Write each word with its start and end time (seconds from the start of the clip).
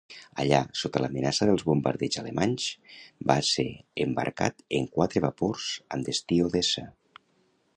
Allà, 0.43 0.59
sota 0.83 1.01
l'amenaça 1.01 1.47
dels 1.49 1.65
bombardeigs 1.67 2.17
alemanys, 2.21 2.65
va 3.33 3.35
ser 3.49 3.67
embarcat 4.07 4.65
en 4.81 4.89
quatre 4.97 5.23
vapors 5.27 5.69
amb 5.97 6.09
destí 6.09 6.41
Odessa. 6.49 6.85